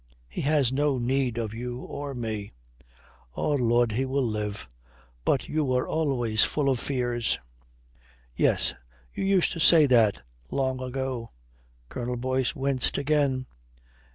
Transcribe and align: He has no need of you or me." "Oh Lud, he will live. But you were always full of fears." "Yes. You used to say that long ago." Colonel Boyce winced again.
He 0.27 0.41
has 0.41 0.73
no 0.73 0.97
need 0.97 1.37
of 1.37 1.53
you 1.53 1.77
or 1.81 2.15
me." 2.15 2.53
"Oh 3.35 3.51
Lud, 3.51 3.91
he 3.91 4.03
will 4.03 4.25
live. 4.25 4.67
But 5.23 5.47
you 5.47 5.63
were 5.63 5.87
always 5.87 6.43
full 6.43 6.69
of 6.71 6.79
fears." 6.79 7.37
"Yes. 8.35 8.73
You 9.13 9.23
used 9.23 9.51
to 9.51 9.59
say 9.59 9.85
that 9.85 10.23
long 10.49 10.81
ago." 10.81 11.29
Colonel 11.87 12.17
Boyce 12.17 12.55
winced 12.55 12.97
again. 12.97 13.45